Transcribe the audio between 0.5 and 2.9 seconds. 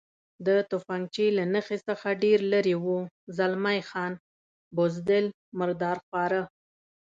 تفنګچې له نښې څخه ډېر لرې و،